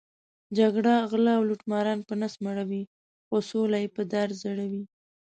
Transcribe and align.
جګړه 0.57 0.95
غله 1.09 1.33
او 1.37 1.43
لوټماران 1.49 1.99
په 2.07 2.13
نس 2.21 2.33
مړوي، 2.45 2.83
خو 3.27 3.35
سوله 3.49 3.77
یې 3.83 3.89
په 3.95 4.01
دار 4.13 4.29
ځړوي. 4.41 4.83